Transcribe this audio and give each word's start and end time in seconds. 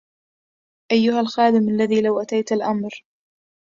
أيها 0.91 1.19
الخادم 1.19 1.69
الذي 1.69 2.01
لو 2.01 2.21
أتيت 2.21 2.51
الأمر 2.51 3.03